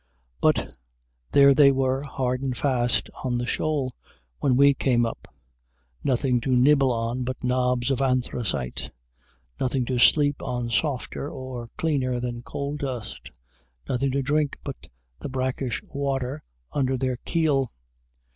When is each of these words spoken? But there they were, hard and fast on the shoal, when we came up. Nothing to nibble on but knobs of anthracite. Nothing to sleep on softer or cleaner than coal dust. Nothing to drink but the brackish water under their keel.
But 0.41 0.75
there 1.31 1.53
they 1.53 1.71
were, 1.71 2.01
hard 2.01 2.41
and 2.41 2.57
fast 2.57 3.07
on 3.23 3.37
the 3.37 3.45
shoal, 3.45 3.91
when 4.39 4.55
we 4.57 4.73
came 4.73 5.05
up. 5.05 5.27
Nothing 6.03 6.41
to 6.41 6.49
nibble 6.55 6.91
on 6.91 7.23
but 7.23 7.43
knobs 7.43 7.91
of 7.91 8.01
anthracite. 8.01 8.89
Nothing 9.59 9.85
to 9.85 9.99
sleep 9.99 10.41
on 10.41 10.71
softer 10.71 11.29
or 11.29 11.69
cleaner 11.77 12.19
than 12.19 12.41
coal 12.41 12.77
dust. 12.77 13.29
Nothing 13.87 14.09
to 14.13 14.23
drink 14.23 14.57
but 14.63 14.87
the 15.19 15.29
brackish 15.29 15.83
water 15.91 16.43
under 16.71 16.97
their 16.97 17.17
keel. 17.17 17.71